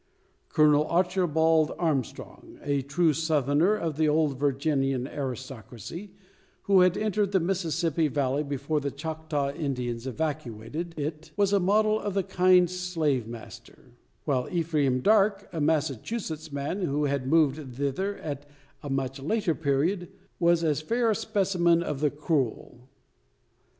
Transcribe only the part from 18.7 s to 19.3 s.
a much